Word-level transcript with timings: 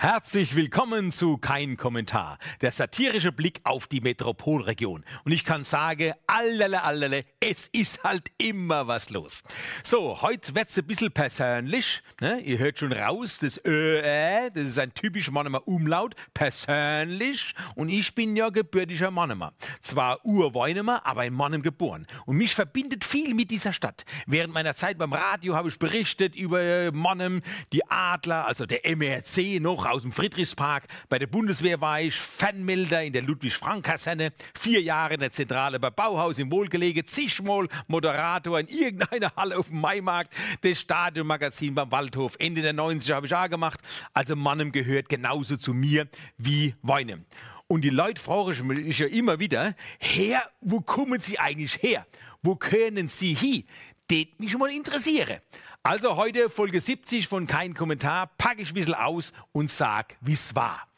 Herzlich 0.00 0.54
willkommen 0.54 1.10
zu 1.10 1.38
Kein 1.38 1.76
Kommentar, 1.76 2.38
der 2.60 2.70
satirische 2.70 3.32
Blick 3.32 3.60
auf 3.64 3.88
die 3.88 4.00
Metropolregion. 4.00 5.04
Und 5.24 5.32
ich 5.32 5.44
kann 5.44 5.64
sagen, 5.64 6.12
allerle, 6.28 6.84
allerle, 6.84 7.24
es 7.40 7.66
ist 7.72 8.04
halt 8.04 8.30
immer 8.38 8.86
was 8.86 9.10
los. 9.10 9.42
So, 9.82 10.22
heute 10.22 10.54
wird's 10.54 10.78
ein 10.78 10.86
bisschen 10.86 11.10
persönlich. 11.10 12.00
Ne? 12.20 12.38
Ihr 12.42 12.60
hört 12.60 12.78
schon 12.78 12.92
raus, 12.92 13.40
das 13.40 13.60
Ö, 13.64 13.98
äh, 13.98 14.52
das 14.52 14.68
ist 14.68 14.78
ein 14.78 14.94
typisch 14.94 15.32
Mannemer 15.32 15.66
Umlaut, 15.66 16.14
persönlich. 16.32 17.52
Und 17.74 17.88
ich 17.88 18.14
bin 18.14 18.36
ja 18.36 18.50
gebürtiger 18.50 19.10
Mannemer. 19.10 19.52
Zwar 19.80 20.24
Urweinemer, 20.24 21.04
aber 21.06 21.24
in 21.24 21.34
Mannem 21.34 21.60
geboren. 21.60 22.06
Und 22.24 22.36
mich 22.36 22.54
verbindet 22.54 23.04
viel 23.04 23.34
mit 23.34 23.50
dieser 23.50 23.72
Stadt. 23.72 24.04
Während 24.28 24.54
meiner 24.54 24.76
Zeit 24.76 24.96
beim 24.96 25.12
Radio 25.12 25.56
habe 25.56 25.68
ich 25.68 25.78
berichtet 25.80 26.36
über 26.36 26.92
Mannem, 26.92 27.42
die 27.72 27.84
Adler, 27.90 28.46
also 28.46 28.64
der 28.64 28.82
MRC 28.96 29.60
noch 29.60 29.87
aus 29.90 30.02
dem 30.02 30.12
Friedrichspark. 30.12 30.84
Bei 31.08 31.18
der 31.18 31.26
Bundeswehr 31.26 31.80
war 31.80 32.00
ich 32.00 32.14
Fanmelder 32.14 33.02
in 33.02 33.12
der 33.12 33.22
Ludwig-Frank-Kaserne. 33.22 34.32
Vier 34.58 34.82
Jahre 34.82 35.14
in 35.14 35.20
der 35.20 35.30
Zentrale 35.30 35.80
bei 35.80 35.90
Bauhaus 35.90 36.38
im 36.38 36.50
Wohlgelege. 36.50 37.04
Zigmal 37.04 37.68
Moderator 37.86 38.60
in 38.60 38.68
irgendeiner 38.68 39.32
Halle 39.36 39.58
auf 39.58 39.68
dem 39.68 39.80
Maimarkt. 39.80 40.32
Das 40.62 40.80
Stadionmagazin 40.80 41.74
beim 41.74 41.90
Waldhof. 41.90 42.36
Ende 42.38 42.62
der 42.62 42.74
90er 42.74 43.14
habe 43.14 43.26
ich 43.26 43.34
auch 43.34 43.48
gemacht. 43.48 43.80
Also 44.12 44.36
Mannem 44.36 44.72
gehört 44.72 45.08
genauso 45.08 45.56
zu 45.56 45.74
mir 45.74 46.08
wie 46.36 46.74
Weinem. 46.82 47.24
Und 47.66 47.82
die 47.82 47.90
Leute 47.90 48.20
fragen 48.20 48.66
mich 48.66 48.98
ja 48.98 49.06
immer 49.06 49.38
wieder, 49.38 49.74
Herr, 49.98 50.42
wo 50.60 50.80
kommen 50.80 51.20
Sie 51.20 51.38
eigentlich 51.38 51.82
her? 51.82 52.06
Wo 52.42 52.56
können 52.56 53.08
Sie 53.08 53.34
hin? 53.34 53.64
Das 54.10 54.24
mich 54.38 54.56
mal 54.56 54.70
interessiere. 54.70 55.42
Also 55.82 56.16
heute 56.16 56.48
Folge 56.48 56.80
70 56.80 57.28
von 57.28 57.46
Kein 57.46 57.74
Kommentar, 57.74 58.30
packe 58.38 58.62
ich 58.62 58.70
ein 58.70 58.74
bisschen 58.74 58.94
aus 58.94 59.34
und 59.52 59.70
sag, 59.70 60.16
wie's 60.22 60.54
war. 60.54 60.88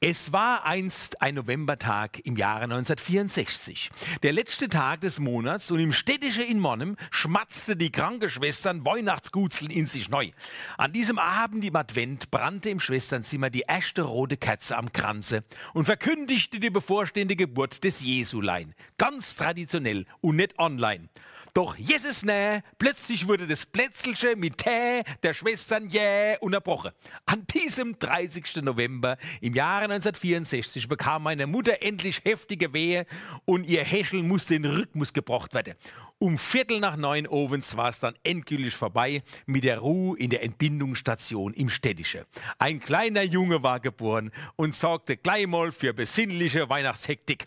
Es 0.00 0.32
war 0.32 0.64
einst 0.64 1.22
ein 1.22 1.34
Novembertag 1.36 2.20
im 2.24 2.36
Jahre 2.36 2.64
1964. 2.64 3.90
Der 4.22 4.32
letzte 4.32 4.68
Tag 4.68 5.00
des 5.00 5.18
Monats 5.18 5.72
und 5.72 5.80
im 5.80 5.92
städtischen 5.92 6.44
in 6.44 6.58
Monnem 6.60 6.96
schmatzte 7.10 7.74
die 7.74 7.90
Krankenschwestern 7.90 8.84
Weihnachtsgutzeln 8.84 9.70
in 9.72 9.86
sich 9.86 10.08
neu. 10.08 10.30
An 10.76 10.92
diesem 10.92 11.18
Abend 11.18 11.64
im 11.64 11.74
Advent 11.74 12.30
brannte 12.30 12.70
im 12.70 12.78
Schwesternzimmer 12.78 13.50
die 13.50 13.64
erste 13.66 14.02
rote 14.02 14.36
Kerze 14.36 14.76
am 14.76 14.92
Kranze 14.92 15.42
und 15.74 15.86
verkündigte 15.86 16.60
die 16.60 16.70
bevorstehende 16.70 17.34
Geburt 17.34 17.82
des 17.82 18.00
Jesulein. 18.00 18.74
Ganz 18.98 19.34
traditionell 19.34 20.04
und 20.20 20.36
nicht 20.36 20.58
online. 20.60 21.08
Doch 21.54 21.76
Jesus 21.76 22.24
nähe, 22.24 22.62
plötzlich 22.78 23.26
wurde 23.26 23.46
das 23.46 23.66
Plätzelsche 23.66 24.36
mit 24.36 24.58
Tä 24.58 25.02
der 25.22 25.34
Schwestern 25.34 25.88
jäh 25.88 26.36
unterbrochen. 26.40 26.92
An 27.26 27.46
diesem 27.46 27.98
30. 27.98 28.62
November 28.62 29.16
im 29.40 29.54
Jahre 29.54 29.84
1964 29.84 30.88
bekam 30.88 31.22
meine 31.22 31.46
Mutter 31.46 31.82
endlich 31.82 32.22
heftige 32.24 32.72
Wehe 32.72 33.06
und 33.44 33.64
ihr 33.64 33.84
Häschel 33.84 34.22
musste 34.22 34.54
in 34.54 34.62
den 34.62 34.72
Rhythmus 34.72 35.12
gebracht 35.12 35.54
werden. 35.54 35.74
Um 36.20 36.36
Viertel 36.36 36.80
nach 36.80 36.96
neun 36.96 37.28
Ovens 37.28 37.76
war 37.76 37.90
es 37.90 38.00
dann 38.00 38.14
endgültig 38.24 38.74
vorbei 38.74 39.22
mit 39.46 39.62
der 39.62 39.78
Ruhe 39.78 40.18
in 40.18 40.30
der 40.30 40.42
Entbindungsstation 40.42 41.54
im 41.54 41.70
Städtische. 41.70 42.26
Ein 42.58 42.80
kleiner 42.80 43.22
Junge 43.22 43.62
war 43.62 43.78
geboren 43.78 44.32
und 44.56 44.74
sorgte 44.74 45.16
gleich 45.16 45.46
mal 45.46 45.70
für 45.70 45.94
besinnliche 45.94 46.68
Weihnachtshektik. 46.68 47.46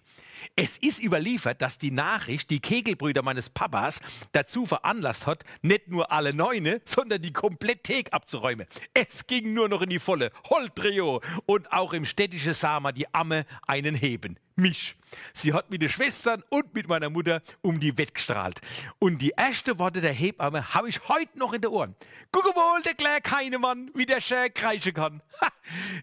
Es 0.56 0.78
ist 0.78 1.04
überliefert, 1.04 1.62
dass 1.62 1.78
die 1.78 1.92
Nachricht 1.92 2.50
die 2.50 2.60
Kegelbrüder 2.60 3.22
meines 3.22 3.50
Papas 3.50 4.02
dazu 4.32 4.66
veranlasst 4.66 5.28
hat, 5.28 5.44
nicht 5.62 5.88
nur 5.88 6.12
alle 6.12 6.34
Neune, 6.34 6.82
sondern 6.86 7.22
die 7.22 7.34
Kompletthek 7.34 8.14
abzuräumen. 8.14 8.68
Es 8.94 9.28
ging 9.28 9.54
nur 9.54 9.70
noch 9.70 9.82
in 9.82 9.90
die 9.90 10.00
volle. 10.00 10.32
Holdrio 10.50 11.22
und 11.46 11.72
auch 11.72 11.94
im 11.94 12.06
städtischen 12.06 12.54
Sama 12.54 12.92
die 12.92 13.14
Amme 13.14 13.46
einen 13.68 13.96
heben 13.96 14.38
mich. 14.56 14.96
Sie 15.34 15.54
hat 15.54 15.70
mit 15.70 15.82
den 15.82 15.90
Schwestern 15.90 16.44
und 16.50 16.74
mit 16.74 16.88
meiner 16.88 17.10
Mutter 17.10 17.42
um 17.62 17.80
die 17.80 17.98
Wett 17.98 18.14
gestrahlt. 18.14 18.62
Und 19.00 19.22
die 19.22 19.34
erste 19.36 19.78
Worte 19.80 20.02
der 20.02 20.14
Hebamme 20.14 20.74
habe 20.74 20.90
ich 20.90 21.08
heute 21.08 21.38
noch 21.38 21.54
in 21.54 21.62
den 21.62 21.72
Ohren. 21.72 21.96
Guck 22.32 22.56
mal, 22.56 22.82
der 22.82 22.94
kleine 22.94 23.22
Keinemann, 23.22 23.92
wie 23.94 24.06
der 24.06 24.22
Schär 24.22 24.50
kreischen 24.50 24.94
kann. 24.94 25.22
Ha! 25.42 25.48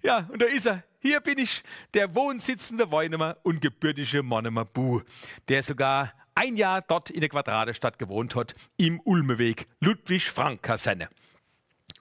Ja, 0.02 0.28
und 0.30 0.42
da 0.42 0.46
ist 0.46 0.66
er. 0.66 0.82
Hier 1.00 1.20
bin 1.20 1.38
ich, 1.38 1.62
der 1.94 2.14
wohnsitzende 2.14 2.90
Weinemer 2.90 3.36
und 3.44 3.60
gebürtige 3.60 4.22
Monnemer 4.22 4.64
Bu, 4.64 5.02
der 5.48 5.62
sogar 5.62 6.12
ein 6.34 6.56
Jahr 6.56 6.82
dort 6.82 7.10
in 7.10 7.20
der 7.20 7.28
Quadratestadt 7.28 7.98
gewohnt 7.98 8.34
hat, 8.34 8.54
im 8.76 9.00
Ulmeweg, 9.04 9.66
Ludwig-Frank-Kaserne. 9.80 11.08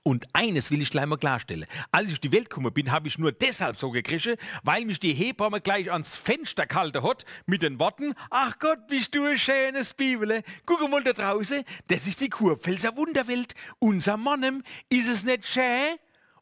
Und 0.07 0.25
eines 0.31 0.71
will 0.71 0.81
ich 0.81 0.89
gleich 0.89 1.05
mal 1.05 1.17
klarstellen. 1.17 1.65
Als 1.91 2.07
ich 2.07 2.13
auf 2.13 2.19
die 2.19 2.31
Welt 2.31 2.49
gekommen 2.49 2.73
bin, 2.73 2.93
habe 2.93 3.09
ich 3.09 3.17
nur 3.17 3.33
deshalb 3.33 3.75
so 3.75 3.91
gekriegt, 3.91 4.39
weil 4.63 4.85
mich 4.85 5.01
die 5.01 5.13
Hebamme 5.13 5.59
gleich 5.59 5.91
ans 5.91 6.15
Fenster 6.15 6.65
gehalten 6.65 7.03
hat 7.03 7.25
mit 7.45 7.61
den 7.61 7.77
Worten, 7.77 8.13
ach 8.29 8.57
Gott, 8.57 8.87
bist 8.87 9.13
du 9.13 9.25
ein 9.25 9.37
schönes 9.37 9.93
Bibele. 9.93 10.43
Guck 10.65 10.89
mal 10.89 11.03
da 11.03 11.11
draußen, 11.11 11.61
das 11.89 12.07
ist 12.07 12.21
die 12.21 12.29
Kurpfälzer 12.29 12.95
Wunderwelt. 12.95 13.53
Unser 13.79 14.15
Mannem, 14.15 14.63
ist 14.87 15.09
es 15.09 15.25
nicht 15.25 15.45
schön? 15.45 15.97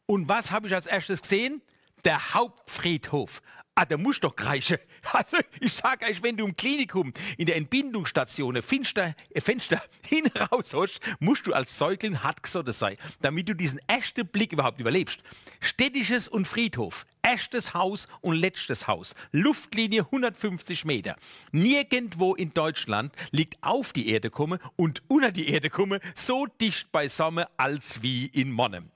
Und 0.06 0.28
was 0.28 0.52
habe 0.52 0.68
ich 0.68 0.74
als 0.76 0.86
erstes 0.86 1.22
gesehen? 1.22 1.60
Der 2.04 2.34
Hauptfriedhof. 2.34 3.42
Ah, 3.78 3.84
der 3.84 3.98
muss 3.98 4.18
doch 4.20 4.34
kreischen. 4.34 4.78
Also, 5.12 5.36
ich 5.60 5.72
sag 5.72 6.02
euch, 6.02 6.22
wenn 6.22 6.36
du 6.36 6.46
im 6.46 6.56
Klinikum 6.56 7.12
in 7.36 7.46
der 7.46 7.56
Entbindungsstation 7.56 8.56
ein 8.56 8.62
Fenster, 8.62 9.14
hin 10.02 10.26
raus 10.50 10.72
hast, 10.74 11.00
musst 11.20 11.46
du 11.46 11.52
als 11.52 11.76
Säugling 11.76 12.22
hart 12.22 12.42
gesotten 12.42 12.72
sein, 12.72 12.96
damit 13.20 13.48
du 13.48 13.54
diesen 13.54 13.78
ersten 13.86 14.26
Blick 14.26 14.52
überhaupt 14.52 14.80
überlebst. 14.80 15.20
Städtisches 15.60 16.26
und 16.26 16.48
Friedhof, 16.48 17.04
erstes 17.26 17.74
Haus 17.74 18.06
und 18.20 18.36
letztes 18.36 18.86
Haus. 18.86 19.16
Luftlinie 19.32 20.02
150 20.02 20.84
Meter. 20.84 21.16
Nirgendwo 21.50 22.36
in 22.36 22.54
Deutschland 22.54 23.12
liegt 23.32 23.56
auf 23.62 23.92
die 23.92 24.08
Erde 24.10 24.30
komme 24.30 24.60
und 24.76 25.02
unter 25.08 25.32
die 25.32 25.48
Erde 25.48 25.68
komme 25.68 25.98
so 26.14 26.46
dicht 26.46 26.92
beisammen 26.92 27.44
als 27.56 28.00
wie 28.02 28.26
in 28.26 28.52
Monnem. 28.52 28.90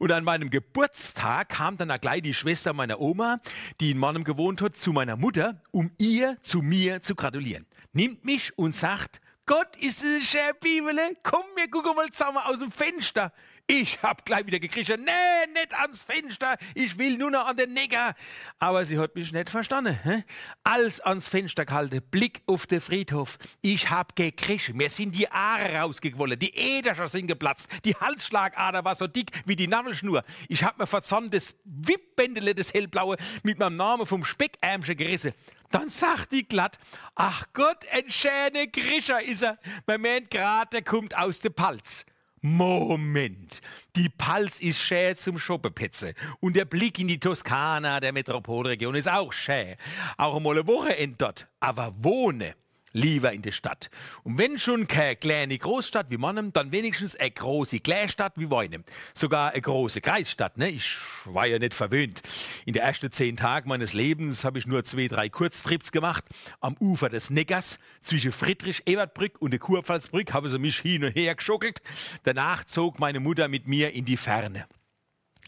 Und 0.00 0.10
an 0.10 0.24
meinem 0.24 0.50
Geburtstag 0.50 1.50
kam 1.50 1.76
dann 1.76 1.92
auch 1.92 2.00
gleich 2.00 2.22
die 2.22 2.34
Schwester 2.34 2.72
meiner 2.72 3.00
Oma, 3.00 3.40
die 3.80 3.92
in 3.92 3.98
Monnem 3.98 4.24
gewohnt 4.24 4.60
hat, 4.60 4.76
zu 4.76 4.92
meiner 4.92 5.16
Mutter, 5.16 5.62
um 5.70 5.92
ihr 5.98 6.36
zu 6.42 6.62
mir 6.62 7.02
zu 7.02 7.14
gratulieren. 7.14 7.64
Nimmt 7.92 8.24
mich 8.24 8.58
und 8.58 8.74
sagt, 8.74 9.20
Gott, 9.46 9.76
ist 9.76 10.04
es 10.04 10.16
ein 10.16 10.22
schöne 10.22 10.54
Bibele? 10.60 11.16
Komm, 11.22 11.44
wir 11.54 11.70
gucken 11.70 11.94
mal 11.94 12.10
zusammen 12.10 12.38
aus 12.38 12.58
dem 12.58 12.72
Fenster. 12.72 13.32
Ich 13.70 14.02
hab 14.02 14.24
gleich 14.24 14.46
wieder 14.46 14.60
gekriegt, 14.60 14.88
nee, 14.88 15.52
nicht 15.52 15.78
ans 15.78 16.02
Fenster, 16.02 16.56
ich 16.74 16.96
will 16.96 17.18
nur 17.18 17.30
noch 17.30 17.46
an 17.46 17.58
den 17.58 17.74
Neger. 17.74 18.14
Aber 18.58 18.82
sie 18.86 18.98
hat 18.98 19.14
mich 19.14 19.30
nicht 19.30 19.50
verstanden. 19.50 19.98
Hä? 20.04 20.24
Als 20.64 21.02
ans 21.02 21.28
Fenster 21.28 21.66
gehalten, 21.66 22.00
Blick 22.10 22.40
auf 22.46 22.66
den 22.66 22.80
Friedhof. 22.80 23.36
Ich 23.60 23.90
hab 23.90 24.16
gekriegt, 24.16 24.74
mir 24.74 24.88
sind 24.88 25.14
die 25.14 25.30
Aare 25.30 25.80
rausgequollen, 25.80 26.38
die 26.38 26.56
Äderscher 26.56 27.08
sind 27.08 27.26
geplatzt, 27.26 27.68
die 27.84 27.94
Halsschlagader 27.94 28.86
war 28.86 28.94
so 28.94 29.06
dick 29.06 29.32
wie 29.44 29.54
die 29.54 29.68
Nadelschnur. 29.68 30.24
Ich 30.48 30.64
hab 30.64 30.78
mir 30.78 30.86
verzahnt 30.86 31.34
das 31.34 31.54
Wippbändele, 31.64 32.54
das 32.54 32.72
hellblaue, 32.72 33.18
mit 33.42 33.58
meinem 33.58 33.76
Namen 33.76 34.06
vom 34.06 34.24
Speckärmchen 34.24 34.96
gerissen. 34.96 35.34
Dann 35.70 35.90
sagt 35.90 36.32
die 36.32 36.48
glatt, 36.48 36.78
ach 37.14 37.44
Gott, 37.52 37.84
ein 37.92 38.08
schöner 38.08 38.66
Grischer 38.66 39.20
ist 39.20 39.42
er. 39.42 39.58
Man 39.86 40.00
meint 40.00 40.30
grad, 40.30 40.72
der 40.72 40.80
kommt 40.80 41.14
aus 41.18 41.40
dem 41.40 41.52
Palz. 41.52 42.06
Moment, 42.40 43.60
die 43.96 44.08
Pals 44.08 44.60
ist 44.60 44.78
schön 44.78 45.16
zum 45.16 45.38
Schoppenpetze 45.38 46.14
und 46.40 46.54
der 46.54 46.64
Blick 46.64 46.98
in 46.98 47.08
die 47.08 47.18
Toskana 47.18 48.00
der 48.00 48.12
Metropolregion 48.12 48.94
ist 48.94 49.10
auch 49.10 49.32
schön. 49.32 49.74
Auch 50.16 50.36
einmal 50.36 50.56
eine 50.56 50.66
Woche 50.66 50.94
dort, 51.18 51.48
aber 51.60 51.94
wohne 51.98 52.54
lieber 52.98 53.32
in 53.32 53.42
der 53.42 53.52
Stadt. 53.52 53.90
Und 54.24 54.38
wenn 54.38 54.58
schon 54.58 54.88
keine 54.88 55.16
kleine 55.16 55.56
Großstadt 55.56 56.10
wie 56.10 56.16
Monnem, 56.16 56.52
dann 56.52 56.72
wenigstens 56.72 57.16
eine 57.16 57.30
große 57.30 57.78
Kleinstadt 57.78 58.34
wie 58.36 58.50
Weinem. 58.50 58.84
Sogar 59.14 59.52
eine 59.52 59.60
große 59.62 60.00
Kreisstadt. 60.00 60.58
Ne? 60.58 60.70
Ich 60.70 60.96
war 61.24 61.46
ja 61.46 61.58
nicht 61.58 61.74
verwöhnt. 61.74 62.20
In 62.66 62.72
den 62.72 62.82
ersten 62.82 63.10
zehn 63.12 63.36
Tagen 63.36 63.68
meines 63.68 63.92
Lebens 63.92 64.44
habe 64.44 64.58
ich 64.58 64.66
nur 64.66 64.84
zwei, 64.84 65.08
drei 65.08 65.28
Kurztrips 65.28 65.92
gemacht. 65.92 66.24
Am 66.60 66.76
Ufer 66.80 67.08
des 67.08 67.30
Neckars 67.30 67.78
zwischen 68.02 68.32
Friedrich-Ebert-Brück 68.32 69.40
und 69.40 69.52
der 69.52 69.60
Kurpfalzbrück 69.60 70.32
habe 70.32 70.48
sie 70.48 70.58
mich 70.58 70.78
hin 70.78 71.04
und 71.04 71.12
her 71.12 71.34
geschuckelt. 71.34 71.80
Danach 72.24 72.64
zog 72.64 72.98
meine 72.98 73.20
Mutter 73.20 73.48
mit 73.48 73.68
mir 73.68 73.92
in 73.94 74.04
die 74.04 74.16
Ferne. 74.16 74.66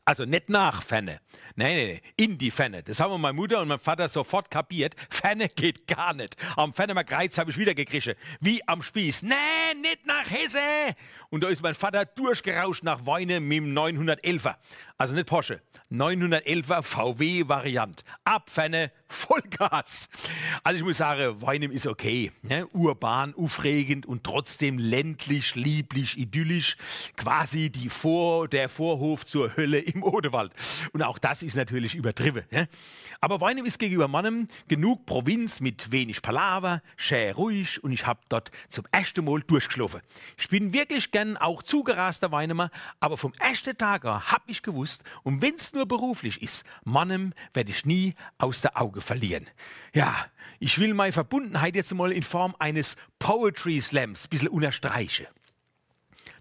Also 0.05 0.25
nicht 0.25 0.49
nach 0.49 0.83
Fenne. 0.83 1.21
Nein, 1.55 1.77
nein, 1.77 1.87
nein, 1.89 2.01
in 2.17 2.39
die 2.39 2.51
Fenne. 2.51 2.83
Das 2.83 3.01
haben 3.01 3.21
meine 3.21 3.35
Mutter 3.35 3.61
und 3.61 3.69
mein 3.69 3.79
Vater 3.79 4.09
sofort 4.09 4.51
kapiert. 4.51 4.95
Fenne 5.11 5.49
geht 5.49 5.87
gar 5.87 6.15
nicht. 6.15 6.37
Am 6.57 6.73
Fennemer 6.73 7.05
Kreuz 7.05 7.37
habe 7.39 7.51
ich 7.51 7.59
wieder 7.59 7.75
gekriegt. 7.75 8.17
Wie 8.41 8.67
am 8.67 8.83
Spieß. 8.83 9.23
Nein, 9.23 9.81
nicht 9.83 10.07
nach 10.07 10.29
Hesse. 10.31 10.59
Und 11.29 11.45
da 11.45 11.49
ist 11.49 11.63
mein 11.63 11.75
Vater 11.75 12.05
durchgerauscht 12.05 12.83
nach 12.83 13.05
Weine 13.07 13.41
mit 13.41 13.59
dem 13.59 13.75
911er. 13.75 14.57
Also 15.01 15.15
nicht 15.15 15.29
Porsche, 15.29 15.63
911er 15.91 16.83
VW-Variant. 16.83 18.05
Abfenne, 18.25 18.93
Vollgas. 19.09 20.11
Also 20.63 20.77
ich 20.77 20.85
muss 20.85 20.99
sagen, 20.99 21.41
Weinem 21.41 21.73
ist 21.73 21.87
okay. 21.87 22.33
Ne? 22.43 22.67
Urban, 22.75 23.35
aufregend 23.35 24.05
und 24.05 24.25
trotzdem 24.25 24.77
ländlich, 24.77 25.55
lieblich, 25.55 26.19
idyllisch. 26.19 26.77
Quasi 27.17 27.71
die 27.71 27.89
Vor 27.89 28.47
der 28.47 28.69
Vorhof 28.69 29.25
zur 29.25 29.57
Hölle 29.57 29.79
im 29.79 30.03
Odewald. 30.03 30.53
Und 30.93 31.03
auch 31.03 31.19
das 31.19 31.43
ist 31.43 31.57
natürlich 31.57 31.95
übertrieben. 31.95 32.45
Ne? 32.51 32.69
Aber 33.23 33.41
Weinem 33.41 33.65
ist 33.65 33.79
gegenüber 33.79 34.07
Mannem 34.07 34.49
genug 34.69 35.07
Provinz 35.07 35.61
mit 35.61 35.91
wenig 35.93 36.21
Palaver, 36.21 36.83
schön 36.99 37.33
ruhig 37.33 37.83
und 37.83 37.93
ich 37.93 38.05
habe 38.05 38.21
dort 38.29 38.51
zum 38.69 38.85
ersten 38.93 39.25
Mal 39.25 39.41
durchgeschlafen. 39.41 40.03
Ich 40.37 40.51
bin 40.51 40.75
wirklich 40.75 41.11
gern 41.11 41.39
auch 41.39 41.63
zugeraster 41.63 42.31
Weinemer, 42.33 42.71
aber 43.01 43.17
vom 43.17 43.33
ersten 43.39 43.79
Tag 43.79 44.05
an 44.05 44.31
hab 44.31 44.43
ich 44.47 44.63
gewusst, 44.63 44.90
und 45.23 45.43
wenn's 45.43 45.73
nur 45.73 45.87
beruflich 45.87 46.43
ist, 46.43 46.65
Mannem 46.85 47.33
werde 47.55 47.71
ich 47.71 47.85
nie 47.85 48.15
aus 48.39 48.61
der 48.61 48.81
Auge 48.81 49.01
verlieren. 49.01 49.47
Ja, 49.95 50.15
ich 50.59 50.79
will 50.79 50.95
meine 50.95 51.13
Verbundenheit 51.13 51.75
jetzt 51.75 51.95
mal 51.95 52.13
in 52.13 52.23
Form 52.23 52.55
eines 52.59 52.97
Poetry 53.19 53.81
Slams 53.81 54.27
ein 54.27 54.31
bisschen 54.31 54.49
unterstreichen. 54.49 55.27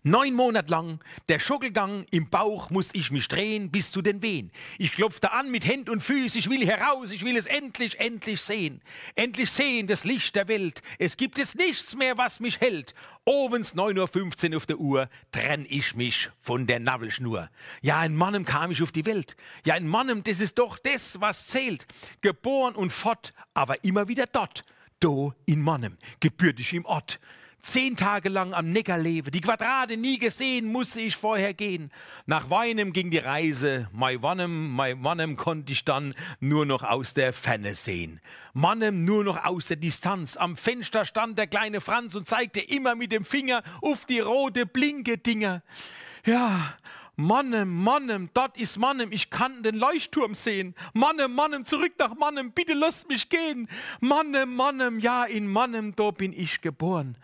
Neun 0.04 0.34
Monate 0.34 0.72
lang, 0.72 1.00
der 1.28 1.40
Schockelgang 1.40 2.06
im 2.12 2.30
Bauch 2.30 2.69
muss 2.69 2.90
ich 2.94 3.12
mich 3.12 3.28
drehen 3.28 3.69
bis 3.69 3.92
zu 3.92 4.01
den 4.01 4.22
Wehen. 4.22 4.50
Ich 4.78 4.94
klopfte 4.94 5.34
an 5.34 5.51
mit 5.51 5.68
Händ 5.68 5.90
und 5.90 6.01
Füß, 6.01 6.36
ich 6.36 6.50
will 6.50 6.66
heraus, 6.66 7.12
ich 7.12 7.25
will 7.25 7.36
es 7.36 7.48
endlich, 7.48 8.00
endlich 8.00 8.40
sehen. 8.40 8.81
Endlich 9.16 9.51
sehen 9.51 9.88
das 9.88 10.06
Licht 10.06 10.38
der 10.38 10.48
Welt. 10.48 10.81
Es 11.00 11.18
gibt 11.18 11.38
jetzt 11.38 11.56
nichts 11.56 11.98
mehr, 11.98 12.18
was 12.18 12.40
mich 12.40 12.62
hält. 12.62 12.94
Ovens 13.25 13.75
9.15 13.75 14.51
Uhr 14.51 14.57
auf 14.57 14.66
der 14.66 14.80
Uhr 14.80 15.10
trenn 15.31 15.66
ich 15.68 15.96
mich 15.96 16.30
von 16.40 16.66
der 16.66 16.80
Nabelschnur. 16.80 17.50
Ja, 17.81 18.00
ein 18.00 18.16
Mannem 18.16 18.46
kam 18.46 18.72
ich 18.72 18.81
auf 18.81 18.94
die 18.94 19.06
Welt. 19.06 19.36
Ja, 19.66 19.74
ein 19.74 19.88
Mannem, 19.88 20.24
das 20.24 20.40
ist 20.40 20.57
doch 20.60 20.80
das, 20.80 21.19
was 21.19 21.46
zählt. 21.46 21.86
Geboren 22.22 22.75
und 22.75 22.94
fort, 22.94 23.34
aber 23.54 23.84
immer 23.84 24.07
wieder 24.07 24.28
dort. 24.28 24.63
Do 25.01 25.34
in 25.46 25.62
Mannem, 25.62 25.98
gebürtig 26.19 26.74
im 26.74 26.86
Ort. 26.86 27.19
Zehn 27.62 27.98
Tage 27.98 28.30
lang 28.30 28.54
am 28.54 28.72
Neckar 28.72 28.98
lebe, 28.98 29.32
die 29.32 29.42
Quadrate 29.42 29.98
nie 29.98 30.18
gesehen, 30.18 30.66
musste 30.66 31.02
ich 31.02 31.16
vorher 31.16 31.54
gehen. 31.54 31.92
Nach 32.26 32.50
Weinem 32.50 32.94
ging 32.94 33.12
die 33.12 33.18
Reise, 33.18 33.90
mein 33.92 34.24
Wannem, 34.24 34.72
mein 34.72 35.04
Wannem 35.04 35.36
konnte 35.36 35.74
ich 35.74 35.84
dann 35.84 36.16
nur 36.40 36.66
noch 36.66 36.84
aus 36.84 37.14
der 37.14 37.34
Ferne 37.34 37.76
sehen. 37.76 38.22
Mannem 38.54 39.04
nur 39.04 39.24
noch 39.24 39.44
aus 39.44 39.68
der 39.68 39.78
Distanz. 39.78 40.38
Am 40.38 40.56
Fenster 40.56 41.04
stand 41.06 41.38
der 41.38 41.48
kleine 41.48 41.82
Franz 41.82 42.16
und 42.16 42.28
zeigte 42.28 42.62
immer 42.62 42.96
mit 42.96 43.12
dem 43.12 43.26
Finger 43.26 43.62
auf 43.82 44.06
die 44.06 44.20
rote 44.20 44.66
blinke 44.66 45.18
Dinger. 45.18 45.62
Ja, 46.26 46.76
Mannem, 47.18 47.84
Mannem, 47.84 48.30
dort 48.34 48.58
ist 48.58 48.78
Mannem, 48.78 49.12
ich 49.12 49.30
kann 49.30 49.62
den 49.64 49.76
Leuchtturm 49.76 50.34
sehen. 50.34 50.74
Mannem, 50.94 51.34
Mannem, 51.34 51.66
zurück 51.66 51.92
nach 52.00 52.16
Mannem, 52.16 52.54
bitte 52.54 52.74
lasst 52.74 53.10
mich 53.10 53.28
gehen. 53.28 53.68
Mannem, 54.00 54.56
Mannem, 54.56 55.00
ja, 55.00 55.26
in 55.26 55.46
Mannem, 55.46 55.94
da 55.98 56.12
bin 56.12 56.32
ich 56.32 56.62
geboren. 56.62 57.18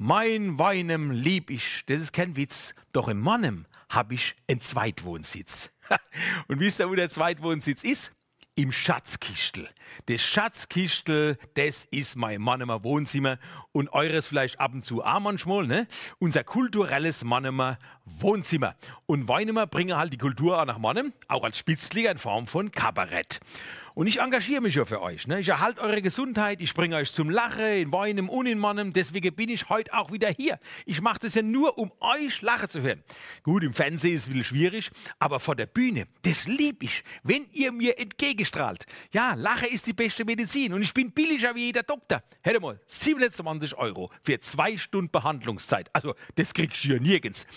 Mein 0.00 0.60
Weinem 0.60 1.10
lieb 1.10 1.50
ich, 1.50 1.82
das 1.86 1.98
ist 1.98 2.12
kein 2.12 2.36
Witz, 2.36 2.72
doch 2.92 3.08
im 3.08 3.18
Mannem 3.18 3.66
habe 3.88 4.14
ich 4.14 4.36
einen 4.48 4.60
Zweitwohnsitz. 4.60 5.72
Und 6.46 6.60
wisst 6.60 6.78
ihr, 6.78 6.88
wo 6.88 6.94
der 6.94 7.10
Zweitwohnsitz 7.10 7.82
ist? 7.82 8.12
Im 8.54 8.70
Schatzkistel. 8.70 9.68
Das 10.06 10.22
Schatzkistel, 10.22 11.36
das 11.54 11.84
ist 11.90 12.14
mein 12.14 12.40
Mannemer 12.40 12.84
Wohnzimmer 12.84 13.38
und 13.72 13.92
eures 13.92 14.26
vielleicht 14.28 14.60
ab 14.60 14.72
und 14.72 14.84
zu 14.84 15.04
auch 15.04 15.20
manchmal, 15.20 15.66
ne? 15.66 15.86
Unser 16.18 16.42
kulturelles 16.42 17.24
Mannemer 17.24 17.78
Wohnzimmer. 18.04 18.76
Und 19.06 19.28
Weinemer 19.28 19.66
bringen 19.66 19.96
halt 19.96 20.12
die 20.12 20.18
Kultur 20.18 20.60
auch 20.60 20.64
nach 20.64 20.78
Mannem, 20.78 21.12
auch 21.28 21.44
als 21.44 21.58
Spitzliger 21.58 22.10
in 22.10 22.18
Form 22.18 22.48
von 22.48 22.72
Kabarett. 22.72 23.40
Und 23.98 24.06
ich 24.06 24.20
engagiere 24.20 24.60
mich 24.60 24.76
ja 24.76 24.84
für 24.84 25.02
euch. 25.02 25.26
Ne? 25.26 25.40
Ich 25.40 25.48
erhalte 25.48 25.80
eure 25.80 26.00
Gesundheit, 26.00 26.60
ich 26.60 26.72
bringe 26.72 26.94
euch 26.94 27.10
zum 27.10 27.30
Lachen, 27.30 27.64
in 27.64 27.90
Weinem 27.90 28.28
und 28.28 28.46
in 28.46 28.56
Mannem. 28.56 28.92
Deswegen 28.92 29.34
bin 29.34 29.48
ich 29.48 29.70
heute 29.70 29.92
auch 29.92 30.12
wieder 30.12 30.28
hier. 30.28 30.60
Ich 30.86 31.00
mache 31.00 31.18
das 31.18 31.34
ja 31.34 31.42
nur, 31.42 31.76
um 31.78 31.90
euch 31.98 32.40
lachen 32.40 32.68
zu 32.68 32.80
hören. 32.80 33.02
Gut, 33.42 33.64
im 33.64 33.74
Fernsehen 33.74 34.14
ist 34.14 34.20
es 34.20 34.26
ein 34.28 34.34
bisschen 34.34 34.44
schwierig, 34.44 34.90
aber 35.18 35.40
vor 35.40 35.56
der 35.56 35.66
Bühne, 35.66 36.06
das 36.22 36.46
liebe 36.46 36.84
ich, 36.84 37.02
wenn 37.24 37.48
ihr 37.50 37.72
mir 37.72 37.98
entgegenstrahlt. 37.98 38.86
Ja, 39.10 39.34
Lache 39.34 39.66
ist 39.66 39.88
die 39.88 39.94
beste 39.94 40.24
Medizin 40.24 40.72
und 40.74 40.82
ich 40.82 40.94
bin 40.94 41.10
billiger 41.10 41.56
wie 41.56 41.64
jeder 41.64 41.82
Doktor. 41.82 42.22
Hätte 42.42 42.60
mal 42.60 42.78
27 42.86 43.76
Euro 43.78 44.12
für 44.22 44.38
zwei 44.38 44.78
Stunden 44.78 45.10
Behandlungszeit. 45.10 45.90
Also, 45.92 46.14
das 46.36 46.54
kriegst 46.54 46.84
du 46.84 46.90
ja 46.90 47.00
nirgends. 47.00 47.48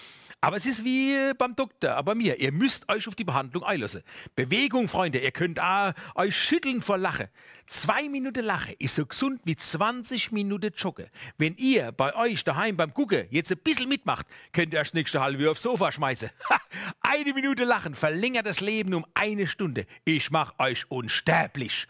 Aber 0.43 0.57
es 0.57 0.65
ist 0.65 0.83
wie 0.83 1.33
beim 1.38 1.55
Doktor, 1.55 1.91
aber 1.91 2.15
mir. 2.15 2.39
Ihr 2.39 2.51
müsst 2.51 2.89
euch 2.89 3.07
auf 3.07 3.13
die 3.13 3.23
Behandlung 3.23 3.63
einlassen. 3.63 4.01
Bewegung, 4.35 4.89
Freunde. 4.89 5.19
Ihr 5.19 5.31
könnt 5.31 5.59
auch 5.61 5.93
euch 6.15 6.35
schütteln 6.35 6.81
vor 6.81 6.97
Lache. 6.97 7.29
Zwei 7.67 8.09
Minuten 8.09 8.43
Lache 8.43 8.73
ist 8.79 8.95
so 8.95 9.05
gesund 9.05 9.41
wie 9.45 9.55
20 9.55 10.31
Minuten 10.31 10.73
Joggen. 10.75 11.05
Wenn 11.38 11.55
ihr 11.57 11.91
bei 11.91 12.15
euch 12.15 12.43
daheim 12.43 12.75
beim 12.75 12.91
Gucken 12.91 13.27
jetzt 13.29 13.51
ein 13.51 13.59
bisschen 13.59 13.88
mitmacht, 13.88 14.25
könnt 14.51 14.73
ihr 14.73 14.79
euch 14.79 14.95
nächste 14.95 15.21
halbe 15.21 15.49
aufs 15.49 15.61
Sofa 15.61 15.91
schmeißen. 15.91 16.31
eine 17.01 17.33
Minute 17.33 17.63
Lachen 17.63 17.94
verlängert 17.94 18.47
das 18.47 18.61
Leben 18.61 18.95
um 18.95 19.05
eine 19.13 19.45
Stunde. 19.45 19.85
Ich 20.05 20.31
mach 20.31 20.57
euch 20.57 20.89
unsterblich. 20.89 21.87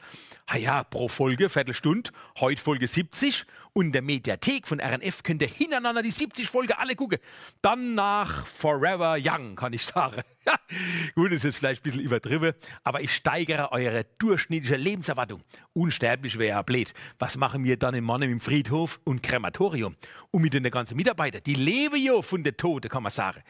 Ah 0.53 0.57
ja, 0.57 0.83
pro 0.83 1.07
Folge 1.07 1.47
Viertelstunde, 1.49 2.11
heute 2.41 2.61
Folge 2.61 2.85
70 2.85 3.45
und 3.71 3.85
in 3.85 3.91
der 3.93 4.01
Mediathek 4.01 4.67
von 4.67 4.81
RNF 4.81 5.23
könnt 5.23 5.41
ihr 5.41 5.47
hintereinander 5.47 6.01
die 6.01 6.11
70 6.11 6.49
Folge 6.49 6.77
alle 6.77 6.93
gucken. 6.93 7.19
Dann 7.61 7.95
nach 7.95 8.45
Forever 8.47 9.15
Young, 9.17 9.55
kann 9.55 9.71
ich 9.71 9.85
sagen. 9.85 10.21
Gut, 11.15 11.31
ist 11.31 11.45
jetzt 11.45 11.59
vielleicht 11.59 11.79
ein 11.79 11.83
bisschen 11.83 12.01
übertrieben, 12.01 12.51
aber 12.83 12.99
ich 12.99 13.15
steigere 13.15 13.71
eure 13.71 14.05
durchschnittliche 14.19 14.75
Lebenserwartung. 14.75 15.41
Unsterblich 15.71 16.37
wäre 16.37 16.57
ja 16.57 16.61
blöd. 16.63 16.93
Was 17.17 17.37
machen 17.37 17.63
wir 17.63 17.77
dann 17.77 17.95
in 17.95 18.03
Mannem 18.03 18.29
im 18.29 18.41
Friedhof 18.41 18.99
und 19.05 19.23
Krematorium? 19.23 19.95
Und 20.31 20.41
mit 20.41 20.53
den 20.53 20.69
ganzen 20.69 20.97
Mitarbeitern, 20.97 21.43
die 21.45 21.55
leben 21.55 21.95
ja 21.95 22.21
von 22.21 22.43
der 22.43 22.57
Tote, 22.57 22.89
kann 22.89 23.03
man 23.03 23.13
sagen. 23.13 23.41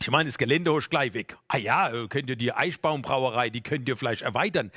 Ich 0.00 0.10
meine, 0.12 0.28
das 0.28 0.38
Gelände 0.38 0.72
hast 0.72 0.90
gleich 0.90 1.12
weg. 1.12 1.36
Ah 1.48 1.56
ja, 1.56 1.90
könnt 2.06 2.28
ihr 2.28 2.36
die 2.36 2.52
Eichbaumbrauerei, 2.52 3.50
die 3.50 3.62
könnt 3.62 3.88
ihr 3.88 3.96
vielleicht 3.96 4.22
erweitern. 4.22 4.70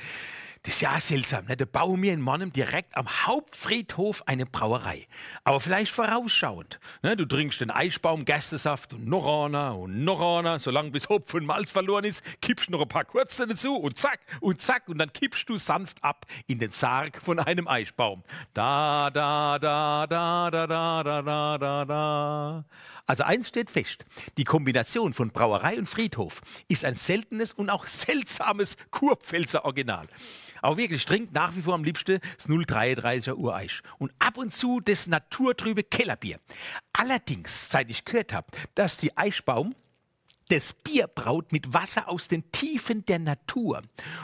Das 0.66 0.74
ist 0.74 0.80
ja 0.80 0.98
seltsam, 0.98 1.44
ne? 1.44 1.56
Da 1.56 1.64
bauen 1.64 2.02
wir 2.02 2.12
in 2.12 2.20
Mannem 2.20 2.52
direkt 2.52 2.96
am 2.96 3.06
Hauptfriedhof 3.06 4.26
eine 4.26 4.46
Brauerei. 4.46 5.06
Aber 5.44 5.60
vielleicht 5.60 5.92
vorausschauend. 5.92 6.80
Ne? 7.04 7.16
Du 7.16 7.24
trinkst 7.24 7.60
den 7.60 7.70
Eichbaum, 7.70 8.24
Gerstesaft 8.24 8.92
und 8.92 9.06
noch 9.06 9.44
einer 9.44 9.78
und 9.78 10.02
noch 10.02 10.20
einer, 10.20 10.58
solange 10.58 10.90
bis 10.90 11.08
Hopf 11.08 11.34
und 11.34 11.46
Malz 11.46 11.70
verloren 11.70 12.02
ist, 12.02 12.24
kippst 12.42 12.68
noch 12.70 12.82
ein 12.82 12.88
paar 12.88 13.04
kurze 13.04 13.46
dazu 13.46 13.76
und 13.76 13.96
zack 13.96 14.18
und 14.40 14.60
zack 14.60 14.88
und 14.88 14.98
dann 14.98 15.12
kippst 15.12 15.48
du 15.48 15.56
sanft 15.56 16.02
ab 16.02 16.26
in 16.48 16.58
den 16.58 16.72
Sarg 16.72 17.22
von 17.22 17.38
einem 17.38 17.68
Eichbaum. 17.68 18.24
Da, 18.52 19.08
da, 19.10 19.60
da, 19.60 20.08
da, 20.08 20.50
da, 20.50 20.66
da, 20.66 21.02
da, 21.04 21.22
da, 21.22 21.58
da, 21.58 21.84
da. 21.84 22.64
Also 23.06 23.22
eins 23.22 23.48
steht 23.48 23.70
fest, 23.70 24.04
die 24.36 24.44
Kombination 24.44 25.14
von 25.14 25.30
Brauerei 25.30 25.78
und 25.78 25.88
Friedhof 25.88 26.40
ist 26.68 26.84
ein 26.84 26.96
seltenes 26.96 27.52
und 27.52 27.70
auch 27.70 27.86
seltsames 27.86 28.76
Kurpfälzer 28.90 29.64
Original. 29.64 30.08
Aber 30.60 30.76
wirklich, 30.76 31.04
trinkt 31.04 31.32
nach 31.32 31.54
wie 31.54 31.62
vor 31.62 31.74
am 31.74 31.84
liebsten 31.84 32.18
das 32.36 32.48
033er 32.48 33.34
Ureich. 33.34 33.80
Und 33.98 34.12
ab 34.18 34.38
und 34.38 34.52
zu 34.52 34.80
das 34.80 35.06
naturtrübe 35.06 35.84
Kellerbier. 35.84 36.40
Allerdings, 36.92 37.68
seit 37.70 37.90
ich 37.90 38.04
gehört 38.04 38.32
habe, 38.32 38.48
dass 38.74 38.96
die 38.96 39.16
Eichbaum 39.16 39.74
das 40.48 40.72
Bier 40.74 41.06
braut 41.06 41.52
mit 41.52 41.72
Wasser 41.74 42.08
aus 42.08 42.28
den 42.28 42.50
Tiefen 42.52 43.04
der 43.06 43.18
Natur. 43.18 43.82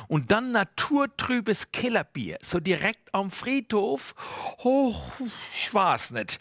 Und 0.08 0.30
dann 0.30 0.52
naturtrübes 0.52 1.72
Kellerbier, 1.72 2.38
so 2.42 2.60
direkt 2.60 3.12
am 3.14 3.30
Friedhof, 3.30 4.14
oh, 4.62 4.94
ich 5.54 5.72
weiß 5.72 6.12
nicht, 6.12 6.38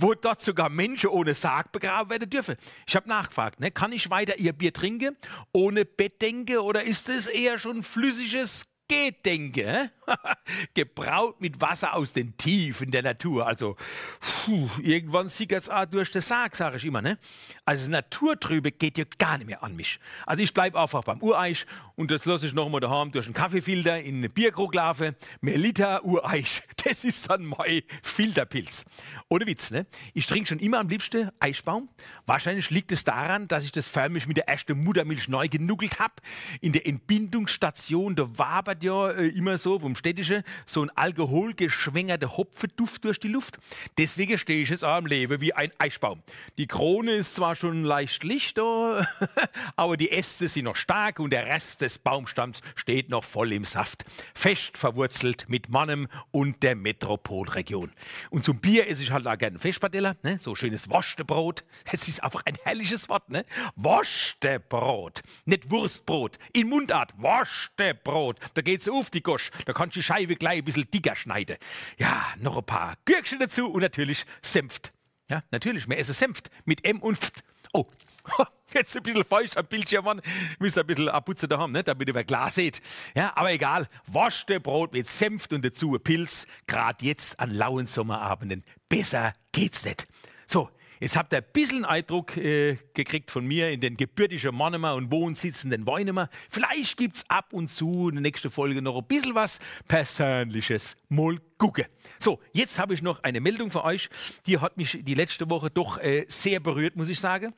wo 0.00 0.14
dort 0.14 0.42
sogar 0.42 0.68
Menschen 0.68 1.10
ohne 1.10 1.34
Sarg 1.34 1.72
begraben 1.72 2.10
werden 2.10 2.30
dürfen. 2.30 2.56
Ich 2.86 2.96
habe 2.96 3.08
nachgefragt, 3.08 3.60
ne, 3.60 3.70
kann 3.70 3.92
ich 3.92 4.10
weiter 4.10 4.38
ihr 4.38 4.52
Bier 4.52 4.72
trinken, 4.72 5.16
ohne 5.52 5.84
Bettdenke 5.84 6.62
oder 6.62 6.82
ist 6.82 7.08
es 7.08 7.26
eher 7.26 7.58
schon 7.58 7.82
flüssiges 7.82 8.71
geht, 8.92 9.24
denke. 9.24 9.90
Gebraut 10.74 11.40
mit 11.40 11.60
Wasser 11.60 11.94
aus 11.94 12.12
den 12.12 12.36
Tiefen 12.36 12.90
der 12.90 13.02
Natur. 13.02 13.46
Also, 13.46 13.76
puh, 14.20 14.68
irgendwann 14.82 15.28
sickert 15.28 15.62
es 15.62 15.70
auch 15.70 15.84
durch 15.86 16.10
den 16.10 16.20
Sarg, 16.20 16.56
sage 16.56 16.76
ich 16.76 16.84
immer. 16.84 17.02
Ne? 17.02 17.18
Also, 17.64 17.82
das 17.82 17.88
Naturtrübe 17.88 18.72
geht 18.72 18.98
ja 18.98 19.04
gar 19.18 19.38
nicht 19.38 19.46
mehr 19.46 19.62
an 19.62 19.76
mich. 19.76 19.98
Also, 20.26 20.42
ich 20.42 20.52
bleibe 20.52 20.80
einfach 20.80 21.04
beim 21.04 21.20
Ureich 21.22 21.66
und 21.94 22.10
das 22.10 22.24
lasse 22.24 22.46
ich 22.46 22.52
nochmal 22.52 22.80
daheim 22.80 23.12
durch 23.12 23.26
einen 23.26 23.34
Kaffeefilter 23.34 24.00
in 24.00 24.16
eine 24.16 24.28
Bierkrug 24.28 24.74
laufen. 24.74 25.14
Melita 25.40 26.02
Ureich, 26.02 26.62
das 26.84 27.04
ist 27.04 27.30
dann 27.30 27.44
mein 27.44 27.82
Filterpilz. 28.02 28.84
Ohne 29.28 29.46
Witz, 29.46 29.70
ne? 29.70 29.86
Ich 30.14 30.26
trinke 30.26 30.48
schon 30.48 30.58
immer 30.58 30.80
am 30.80 30.88
liebsten 30.88 31.30
Eichbaum. 31.38 31.88
Wahrscheinlich 32.26 32.70
liegt 32.70 32.92
es 32.92 33.04
daran, 33.04 33.48
dass 33.48 33.64
ich 33.64 33.72
das 33.72 33.88
förmlich 33.88 34.26
mit 34.26 34.36
der 34.36 34.48
ersten 34.48 34.82
Muttermilch 34.82 35.28
neu 35.28 35.48
genuckelt 35.48 35.98
habe. 35.98 36.14
In 36.60 36.72
der 36.72 36.86
Entbindungsstation, 36.86 38.16
da 38.16 38.26
wabert 38.38 38.81
ja 38.82 39.10
äh, 39.10 39.28
immer 39.28 39.58
so 39.58 39.78
vom 39.78 39.96
Städtischen 39.96 40.42
so 40.66 40.82
ein 40.82 40.90
alkoholgeschwängerter 40.90 42.36
Hopfenduft 42.36 43.04
durch 43.04 43.20
die 43.20 43.28
Luft. 43.28 43.58
Deswegen 43.98 44.38
stehe 44.38 44.62
ich 44.62 44.70
jetzt 44.70 44.84
auch 44.84 44.96
am 44.96 45.06
Leben 45.06 45.40
wie 45.40 45.52
ein 45.52 45.72
Eichbaum. 45.78 46.22
Die 46.58 46.66
Krone 46.66 47.16
ist 47.16 47.34
zwar 47.34 47.56
schon 47.56 47.84
leicht 47.84 48.24
licht, 48.24 48.58
aber 49.76 49.96
die 49.96 50.10
Äste 50.10 50.48
sind 50.48 50.64
noch 50.64 50.76
stark 50.76 51.18
und 51.18 51.30
der 51.30 51.46
Rest 51.46 51.80
des 51.80 51.98
Baumstamms 51.98 52.60
steht 52.74 53.08
noch 53.08 53.24
voll 53.24 53.52
im 53.52 53.64
Saft. 53.64 54.04
Fest 54.34 54.76
verwurzelt 54.78 55.48
mit 55.48 55.68
Mannem 55.68 56.08
und 56.30 56.62
der 56.62 56.76
Metropolregion. 56.76 57.92
Und 58.30 58.44
zum 58.44 58.58
Bier 58.58 58.88
esse 58.88 59.02
ich 59.02 59.10
halt 59.10 59.26
auch 59.26 59.38
gerne 59.38 59.58
Fischpadella, 59.58 60.16
ne? 60.22 60.38
so 60.40 60.54
schönes 60.54 60.88
Wurstebrot. 60.90 61.64
Es 61.92 62.08
ist 62.08 62.22
einfach 62.24 62.42
ein 62.46 62.56
herrliches 62.64 63.08
Wort, 63.08 63.28
ne? 63.28 63.44
Wurstebrot, 63.76 65.22
nicht 65.44 65.70
Wurstbrot. 65.70 66.38
In 66.52 66.68
Mundart, 66.68 67.12
Wurstebrot. 67.16 68.38
Da 68.54 68.62
geht's 68.72 68.88
auf 68.88 69.10
die 69.10 69.22
Gosch. 69.22 69.50
Da 69.66 69.74
kannst 69.74 69.96
du 69.96 70.00
die 70.00 70.04
Scheibe 70.04 70.34
gleich 70.34 70.58
ein 70.58 70.64
bisschen 70.64 70.90
dicker 70.90 71.14
schneiden. 71.14 71.58
Ja, 71.98 72.24
noch 72.38 72.56
ein 72.56 72.64
paar 72.64 72.94
Gürkchen 73.04 73.38
dazu 73.38 73.70
und 73.70 73.82
natürlich 73.82 74.24
Senft. 74.40 74.94
Ja, 75.28 75.42
natürlich, 75.50 75.86
wir 75.90 75.98
essen 75.98 76.14
Senft 76.14 76.48
mit 76.64 76.82
M 76.86 76.98
und 77.00 77.18
F. 77.22 77.32
Oh, 77.74 77.84
jetzt 78.72 78.96
ein 78.96 79.02
bisschen 79.02 79.24
feucht 79.24 79.58
am 79.58 79.66
Bildschirm 79.66 80.08
an. 80.08 80.22
Müsst 80.58 80.78
ein 80.78 80.86
bisschen 80.86 81.10
abputzen 81.10 81.50
da 81.50 81.58
haben, 81.58 81.72
ne? 81.72 81.84
damit 81.84 82.08
ihr 82.08 82.24
Glas 82.24 82.54
seht. 82.54 82.80
Ja, 83.14 83.36
aber 83.36 83.52
egal. 83.52 83.88
Waschte 84.06 84.58
Brot 84.58 84.94
mit 84.94 85.06
Senft 85.06 85.52
und 85.52 85.62
dazu 85.62 85.94
ein 85.94 86.02
Pilz. 86.02 86.46
Gerade 86.66 87.04
jetzt 87.04 87.38
an 87.40 87.54
lauen 87.54 87.86
Sommerabenden. 87.86 88.64
Besser 88.88 89.34
geht's 89.52 89.84
nicht. 89.84 90.06
So, 90.46 90.70
Jetzt 91.02 91.16
habt 91.16 91.32
ihr 91.32 91.38
ein 91.38 91.44
bisschen 91.52 91.84
Eindruck 91.84 92.36
äh, 92.36 92.78
gekriegt 92.94 93.32
von 93.32 93.44
mir 93.44 93.70
in 93.70 93.80
den 93.80 93.96
gebürtigen 93.96 94.54
Mannemer 94.54 94.94
und 94.94 95.10
wohnsitzenden 95.10 95.84
Weinemer. 95.84 96.28
Vielleicht 96.48 96.96
gibt 96.96 97.16
es 97.16 97.28
ab 97.28 97.52
und 97.52 97.66
zu 97.70 98.08
in 98.08 98.14
der 98.14 98.22
nächsten 98.22 98.52
Folge 98.52 98.80
noch 98.80 98.96
ein 98.96 99.04
bisschen 99.08 99.34
was 99.34 99.58
Persönliches. 99.88 100.96
Mal 101.08 101.40
gucken. 101.58 101.86
So, 102.20 102.38
jetzt 102.52 102.78
habe 102.78 102.94
ich 102.94 103.02
noch 103.02 103.20
eine 103.24 103.40
Meldung 103.40 103.72
für 103.72 103.82
euch. 103.82 104.10
Die 104.46 104.58
hat 104.58 104.76
mich 104.76 105.00
die 105.02 105.14
letzte 105.14 105.50
Woche 105.50 105.70
doch 105.70 105.98
äh, 105.98 106.24
sehr 106.28 106.60
berührt, 106.60 106.94
muss 106.94 107.08
ich 107.08 107.18
sagen. 107.18 107.52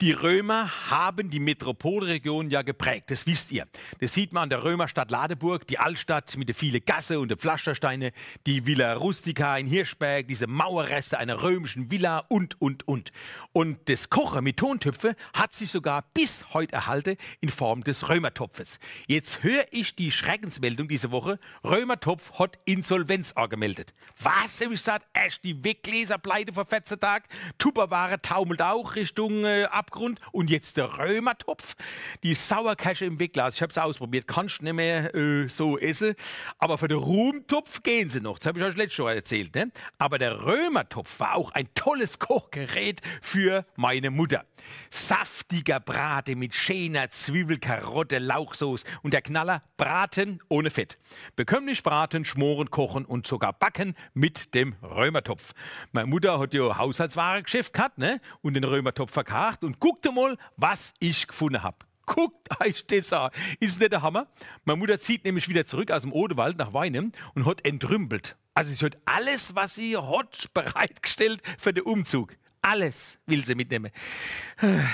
Die 0.00 0.12
Römer 0.12 0.70
haben 0.90 1.30
die 1.30 1.40
Metropolregion 1.40 2.50
ja 2.50 2.62
geprägt, 2.62 3.10
das 3.10 3.26
wisst 3.26 3.50
ihr. 3.52 3.66
Das 4.00 4.14
sieht 4.14 4.32
man 4.32 4.44
an 4.44 4.50
der 4.50 4.64
Römerstadt 4.64 5.10
Ladeburg, 5.10 5.66
die 5.66 5.78
Altstadt 5.78 6.36
mit 6.36 6.48
den 6.48 6.54
vielen 6.54 6.84
Gasse 6.84 7.18
und 7.18 7.30
den 7.30 7.38
Pflastersteine, 7.38 8.12
die 8.46 8.66
Villa 8.66 8.94
Rustica 8.94 9.56
in 9.56 9.66
Hirschberg, 9.66 10.28
diese 10.28 10.46
Mauerreste 10.46 11.18
einer 11.18 11.42
römischen 11.42 11.90
Villa 11.90 12.18
und, 12.28 12.60
und, 12.60 12.86
und. 12.86 13.12
Und 13.52 13.88
das 13.88 14.10
Kochen 14.10 14.44
mit 14.44 14.58
Tontöpfe 14.58 15.16
hat 15.34 15.52
sich 15.52 15.70
sogar 15.70 16.04
bis 16.14 16.54
heute 16.54 16.74
erhalten 16.74 17.16
in 17.40 17.50
Form 17.50 17.82
des 17.82 18.08
Römertopfes. 18.08 18.78
Jetzt 19.06 19.42
höre 19.42 19.66
ich 19.70 19.96
die 19.96 20.10
Schreckensmeldung 20.10 20.88
diese 20.88 21.10
Woche, 21.10 21.38
Römertopf 21.64 22.38
hat 22.38 22.58
Insolvenz 22.64 23.32
angemeldet. 23.32 23.94
Was, 24.20 24.60
hab 24.60 24.68
ich 24.68 24.78
gesagt, 24.78 25.06
erst 25.14 25.44
die 25.44 25.64
Weggläserpleite 25.64 26.52
vor 26.52 26.66
14 26.66 27.00
Tagen, 27.00 27.24
Tupperware 27.58 28.18
taumelt 28.20 28.62
auch 28.62 28.94
Richtung 28.94 29.44
Abgrund 29.70 30.20
und 30.32 30.50
jetzt 30.50 30.76
der 30.76 30.98
Römertopf, 30.98 31.74
die 32.22 32.34
Sauerkasche 32.34 33.04
im 33.04 33.18
Wegglas. 33.18 33.56
Ich 33.56 33.62
habe 33.62 33.70
es 33.70 33.78
ausprobiert, 33.78 34.26
kannst 34.26 34.62
nicht 34.62 34.72
mehr 34.72 35.14
äh, 35.14 35.48
so 35.48 35.78
essen, 35.78 36.14
aber 36.58 36.78
für 36.78 36.88
den 36.88 36.98
Ruhmtopf 36.98 37.82
gehen 37.82 38.10
sie 38.10 38.20
noch. 38.20 38.38
Das 38.38 38.46
habe 38.46 38.58
ich 38.58 38.64
euch 38.64 38.76
letztes 38.76 39.04
Mal 39.04 39.14
erzählt. 39.14 39.54
Ne? 39.54 39.70
Aber 39.98 40.18
der 40.18 40.44
Römertopf 40.44 41.20
war 41.20 41.36
auch 41.36 41.52
ein 41.52 41.68
tolles 41.74 42.18
Kochgerät 42.18 43.00
für 43.22 43.64
meine 43.76 44.10
Mutter. 44.10 44.44
Saftiger 44.90 45.80
Braten 45.80 46.38
mit 46.38 46.54
schöner 46.54 47.10
Zwiebel, 47.10 47.58
Karotte, 47.58 48.18
Lauchsoße 48.18 48.84
und 49.02 49.14
der 49.14 49.22
Knaller 49.22 49.60
Braten 49.76 50.40
ohne 50.48 50.70
Fett. 50.70 50.98
Bekömmlich 51.36 51.82
braten, 51.82 52.24
schmoren, 52.24 52.70
kochen 52.70 53.04
und 53.04 53.26
sogar 53.26 53.52
backen 53.52 53.94
mit 54.14 54.54
dem 54.54 54.74
Römertopf. 54.82 55.54
Meine 55.92 56.08
Mutter 56.08 56.38
hat 56.38 56.54
ja 56.54 56.76
Haushaltswarengeschäft 56.76 57.72
gehabt 57.72 57.98
ne? 57.98 58.20
und 58.42 58.54
den 58.54 58.64
Römertopf 58.64 59.12
verkauft 59.12 59.37
und 59.62 59.78
guckte 59.80 60.12
mal, 60.12 60.36
was 60.56 60.94
ich 60.98 61.26
gefunden 61.26 61.62
habe. 61.62 61.76
Guckt 62.06 62.60
euch 62.60 62.86
das 62.86 63.12
an. 63.12 63.30
Ist 63.60 63.80
nicht 63.80 63.92
der 63.92 64.02
Hammer? 64.02 64.26
Meine 64.64 64.78
Mutter 64.78 64.98
zieht 64.98 65.24
nämlich 65.24 65.48
wieder 65.48 65.66
zurück 65.66 65.90
aus 65.90 66.02
dem 66.02 66.12
Odewald 66.12 66.58
nach 66.58 66.72
Weinem 66.72 67.12
und 67.34 67.46
hat 67.46 67.64
entrümpelt. 67.64 68.36
Also 68.54 68.72
sie 68.72 68.84
hat 68.84 68.98
alles, 69.04 69.54
was 69.54 69.76
sie 69.76 69.96
hat, 69.96 70.52
bereitgestellt 70.54 71.42
für 71.58 71.72
den 71.72 71.84
Umzug. 71.84 72.36
Alles 72.60 73.18
will 73.26 73.44
sie 73.44 73.54
mitnehmen. 73.54 73.90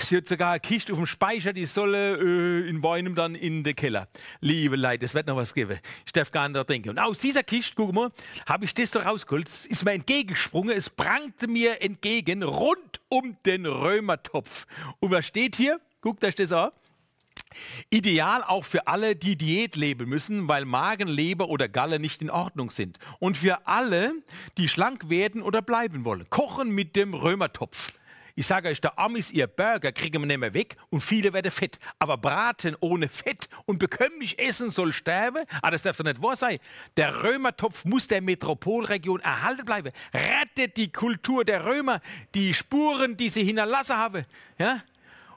Sie 0.01 0.17
hat 0.17 0.29
sogar 0.29 0.53
eine 0.53 0.61
Kiste 0.61 0.93
auf 0.93 0.99
dem 0.99 1.07
Speicher, 1.07 1.53
die 1.53 1.67
soll 1.67 1.95
äh, 1.95 2.69
in 2.69 2.83
Weinem 2.83 3.15
dann 3.15 3.35
in 3.35 3.65
den 3.65 3.75
Keller. 3.75 4.09
Liebe 4.41 4.77
Leute, 4.77 5.05
es 5.05 5.15
wird 5.15 5.27
noch 5.27 5.37
was 5.37 5.55
geben. 5.55 5.79
Ich 6.05 6.13
darf 6.13 6.31
gar 6.31 6.49
nicht 6.49 6.67
trinken. 6.67 6.91
Und 6.91 6.99
aus 6.99 7.19
dieser 7.19 7.43
Kiste, 7.43 7.75
guck 7.77 7.93
mal, 7.93 8.11
habe 8.47 8.65
ich 8.65 8.75
das 8.75 8.91
da 8.91 9.01
rausgeholt. 9.01 9.49
Es 9.49 9.67
ist 9.67 9.85
mir 9.85 9.93
entgegengesprungen. 9.93 10.77
Es 10.77 10.91
prangte 10.91 11.49
mir 11.49 11.83
entgegen 11.83 12.43
rund 12.43 13.01
um 13.09 13.37
den 13.47 13.67
Römertopf. 13.67 14.67
Und 15.01 15.11
was 15.11 15.27
steht 15.27 15.57
hier? 15.57 15.81
Guckt 16.01 16.23
euch 16.25 16.35
das 16.35 16.53
an. 16.53 16.71
Ideal 17.91 18.43
auch 18.43 18.65
für 18.65 18.87
alle, 18.87 19.17
die 19.17 19.37
Diät 19.37 19.77
leben 19.77 20.09
müssen, 20.09 20.49
weil 20.49 20.65
Magen, 20.65 21.09
Leber 21.09 21.49
oder 21.49 21.69
Galle 21.69 21.99
nicht 21.99 22.23
in 22.23 22.31
Ordnung 22.31 22.71
sind. 22.71 22.99
Und 23.19 23.37
für 23.37 23.67
alle, 23.67 24.13
die 24.57 24.69
schlank 24.69 25.09
werden 25.09 25.43
oder 25.43 25.63
bleiben 25.63 26.05
wollen. 26.05 26.29
Kochen 26.31 26.71
mit 26.71 26.97
dem 26.97 27.15
Römertopf. 27.15 27.93
Ich 28.37 28.49
sage 28.49 28.69
euch, 28.69 28.81
der 28.81 28.99
Amis 28.99 29.31
ihr 29.31 29.47
Burger 29.47 29.93
kriegen 29.93 30.21
wir 30.21 30.27
nicht 30.27 30.41
mehr 30.41 30.55
weg 30.55 30.77
und 30.91 31.03
viele 31.03 31.33
werden 31.33 31.53
fett. 31.53 31.79
Aber 32.01 32.17
Braten 32.17 32.77
ohne 32.81 33.09
Fett 33.09 33.49
und 33.65 33.79
bekömmlich 33.79 34.41
essen 34.41 34.71
soll 34.71 34.93
sterben, 34.93 35.45
ah, 35.63 35.71
das 35.71 35.85
darf 35.85 35.97
doch 35.97 36.05
nicht 36.05 36.21
wahr 36.21 36.35
sein. 36.35 36.59
Der 36.97 37.23
Römertopf 37.23 37.85
muss 37.85 38.09
der 38.09 38.21
Metropolregion 38.21 39.21
erhalten 39.21 39.65
bleiben. 39.65 39.93
Rettet 40.13 40.77
die 40.77 40.91
Kultur 40.91 41.45
der 41.45 41.65
Römer, 41.65 42.01
die 42.35 42.53
Spuren, 42.55 43.17
die 43.17 43.29
sie 43.29 43.45
hinterlassen 43.45 43.97
haben. 43.97 44.25
Ja? 44.59 44.83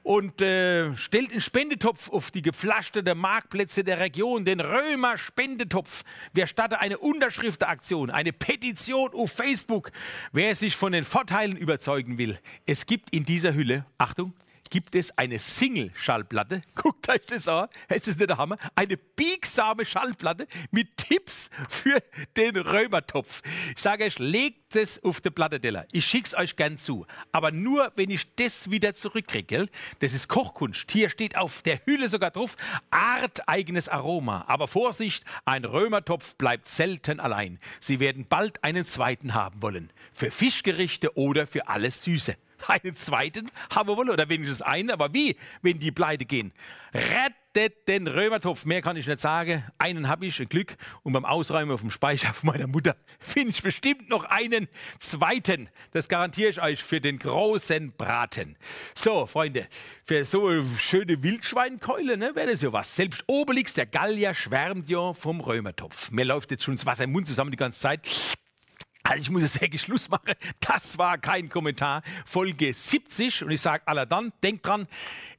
Und 0.08 0.42
äh, 0.42 0.96
stellt 0.96 1.32
einen 1.32 1.42
Spendetopf 1.42 2.10
auf 2.10 2.32
die 2.32 2.42
gepflasterten 2.42 3.18
Marktplätze 3.18 3.84
der 3.84 4.00
Region, 4.00 4.46
den 4.46 4.62
Römer 4.62 5.18
Spendetopf. 5.18 6.06
Wir 6.34 6.48
starten 6.48 6.76
eine 6.76 6.98
Unterschriftenaktion, 6.98 8.10
eine 8.10 8.32
Petition 8.32 9.14
auf 9.14 9.34
Facebook, 9.34 9.92
wer 10.32 10.56
sich 10.56 10.78
von 10.78 10.94
den 10.94 11.04
Vorteilen 11.04 11.58
überzeugen 11.58 12.18
will. 12.18 12.40
Es 12.66 12.86
gibt 12.86 13.14
in 13.14 13.26
dieser 13.26 13.54
Hülle, 13.54 13.86
Achtung, 13.98 14.32
gibt 14.70 14.96
es 14.96 15.18
eine 15.18 15.40
Single-Schallplatte. 15.40 16.64
Guckt 16.76 17.10
euch 17.10 17.26
das 17.28 17.48
an. 17.48 17.68
Es 17.88 18.08
ist 18.08 18.20
nicht 18.20 18.30
der 18.30 18.38
Hammer. 18.38 18.58
Eine 18.76 18.98
biegsame 18.98 19.86
Schallplatte 19.86 20.48
mit 20.72 20.98
Tipps 20.98 21.50
für 21.70 22.00
den 22.36 22.58
Römertopf. 22.58 23.42
Ich 23.76 23.82
sage 23.82 24.06
euch, 24.06 24.20
legt 24.20 24.76
es 24.76 25.04
auf 25.04 25.22
die 25.22 25.30
Platteteller. 25.30 25.86
Ich 25.92 26.06
schicke 26.06 26.26
es 26.26 26.36
euch 26.36 26.56
gern 26.56 26.78
zu. 26.78 27.06
Aber 27.32 27.52
nur, 27.52 27.92
wenn 27.96 28.10
ich 28.10 28.36
das 28.36 28.70
wieder 28.70 28.94
zurückkriege. 28.94 29.68
Das 30.00 30.14
ist 30.14 30.28
Kochkunst. 30.28 30.92
Hier 30.92 31.10
steht 31.10 31.38
auf 31.38 31.62
der 31.62 31.80
Hülle 31.86 32.10
sogar 32.10 32.32
drauf, 32.32 32.56
arteigenes 32.90 33.90
Aroma. 33.90 34.46
Aber 34.48 34.68
Vorsicht, 34.68 35.24
ein 35.46 35.66
Römertopf 35.66 36.36
bleibt 36.36 36.68
selten 36.68 37.20
allein. 37.20 37.60
Sie 37.80 38.00
werden 38.00 38.26
bald 38.28 38.64
einen 38.64 38.86
zweiten 38.86 39.34
haben 39.34 39.62
wollen. 39.62 39.92
Für 40.14 40.32
Fischgerichte 40.32 41.18
oder 41.18 41.48
für 41.48 41.68
alles 41.68 42.04
Süße 42.04 42.36
einen 42.68 42.96
zweiten 42.96 43.52
haben 43.74 43.90
wir 43.90 43.98
wohl 43.98 44.10
oder 44.10 44.30
wenigstens 44.30 44.62
einen, 44.62 44.92
aber 44.92 45.14
wie, 45.14 45.36
wenn 45.62 45.80
die 45.80 45.92
pleite 45.92 46.26
gehen? 46.26 46.52
Rettet 46.94 47.88
den 47.88 48.08
Römertopf, 48.08 48.66
mehr 48.66 48.82
kann 48.82 48.98
ich 48.98 49.08
nicht 49.08 49.20
sagen. 49.20 49.64
Einen 49.78 50.08
habe 50.08 50.26
ich, 50.26 50.40
ein 50.40 50.48
Glück. 50.48 50.76
Und 51.04 51.14
beim 51.14 51.26
Ausräumen 51.26 51.72
auf 51.72 51.82
dem 51.82 51.92
Speicher 51.92 52.34
von 52.34 52.48
meiner 52.48 52.68
Mutter 52.68 52.96
finde 53.20 53.50
ich 53.50 53.62
bestimmt 53.62 54.10
noch 54.10 54.24
einen 54.26 54.68
zweiten. 55.00 55.70
Das 55.92 56.08
garantiere 56.08 56.50
ich 56.50 56.62
euch 56.62 56.84
für 56.84 57.02
den 57.02 57.20
großen 57.20 57.94
Braten. 57.94 58.58
So, 58.96 59.26
Freunde, 59.26 59.68
für 60.06 60.24
so 60.26 60.64
schöne 60.78 61.24
Wildschweinkeule 61.24 62.18
ne, 62.18 62.36
wäre 62.36 62.52
das 62.52 62.62
ja 62.62 62.72
was. 62.74 62.96
Selbst 62.96 63.24
Obelix, 63.28 63.74
der 63.74 63.86
Gallier, 63.86 64.34
schwärmt 64.34 64.90
ja 64.90 65.14
vom 65.14 65.42
Römertopf. 65.42 66.12
Mir 66.12 66.26
läuft 66.26 66.52
jetzt 66.52 66.64
schon 66.64 66.76
das 66.76 66.86
Wasser 66.86 67.04
im 67.04 67.12
Mund 67.12 67.28
zusammen 67.28 67.52
die 67.52 67.58
ganze 67.58 67.80
Zeit. 67.80 68.38
Also 69.08 69.22
ich 69.22 69.30
muss 69.30 69.42
jetzt 69.42 69.62
wirklich 69.62 69.82
Schluss 69.82 70.10
machen. 70.10 70.34
Das 70.60 70.98
war 70.98 71.18
kein 71.18 71.48
Kommentar. 71.48 72.04
Folge 72.26 72.74
70 72.74 73.42
und 73.44 73.52
ich 73.52 73.62
sage 73.62 73.88
aller 73.88 74.06
dann, 74.06 74.34
denkt 74.44 74.68
dran, 74.68 74.86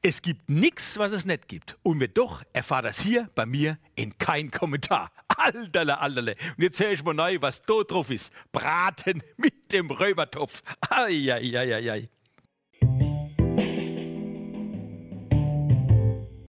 es 0.00 0.22
gibt 0.22 0.48
nichts, 0.48 0.96
was 0.98 1.12
es 1.12 1.26
nicht 1.26 1.48
gibt. 1.48 1.76
Und 1.82 2.00
wenn 2.00 2.14
doch, 2.14 2.42
erfahrt 2.54 2.86
das 2.86 3.02
hier 3.02 3.28
bei 3.34 3.44
mir 3.44 3.76
in 3.94 4.16
kein 4.16 4.50
Kommentar. 4.50 5.12
Alterle, 5.28 5.98
alterle. 5.98 6.34
Und 6.56 6.62
jetzt 6.62 6.80
höre 6.80 6.92
ich 6.92 7.04
mal 7.04 7.12
neu, 7.12 7.36
was 7.42 7.60
da 7.60 7.82
drauf 7.82 8.10
ist. 8.10 8.32
Braten 8.52 9.22
mit 9.36 9.70
dem 9.70 9.90
Römertopf. 9.90 10.62
Eieieiei. 10.88 12.08